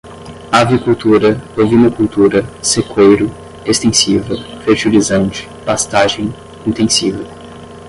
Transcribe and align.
avicultura, 0.59 1.29
ovinocultura, 1.59 2.39
sequeiro, 2.69 3.29
extensiva, 3.69 4.33
fertilizante, 4.65 5.47
pastagem, 5.63 6.33
intensiva 6.65 7.23